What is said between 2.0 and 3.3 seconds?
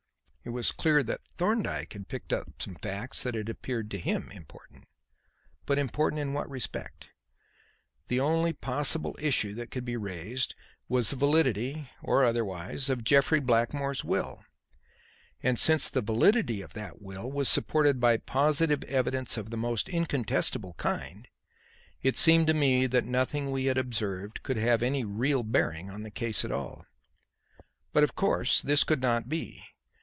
picked up some facts